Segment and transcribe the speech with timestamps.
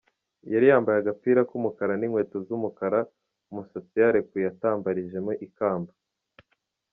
[0.51, 2.99] Yari yambaye agapira ku mukara n'inkweto z'umukara,
[3.49, 5.91] umusatsi yarekuye utambarijemo ikamba.